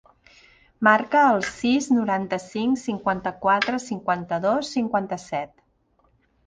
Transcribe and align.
Marca 0.87 1.21
el 1.33 1.43
sis, 1.49 1.89
noranta-cinc, 1.97 2.81
cinquanta-quatre, 2.87 3.83
cinquanta-dos, 3.87 4.75
cinquanta-set. 4.81 5.59